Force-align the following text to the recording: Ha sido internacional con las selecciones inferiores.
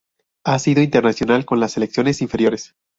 Ha 0.45 0.57
sido 0.57 0.81
internacional 0.81 1.45
con 1.45 1.59
las 1.59 1.73
selecciones 1.73 2.23
inferiores. 2.23 2.73